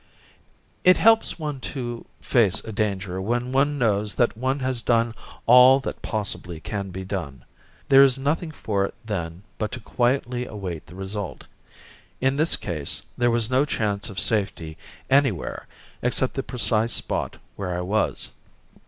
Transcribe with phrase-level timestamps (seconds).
[0.83, 5.13] It helps one to face a danger when one knows that one has done
[5.45, 7.45] all that possibly can be done.
[7.87, 11.45] There is nothing for it then but to quietly await the result.
[12.19, 14.75] In this case, there was no chance of safety
[15.07, 15.67] anywhere
[16.01, 18.31] except the precise spot where I was.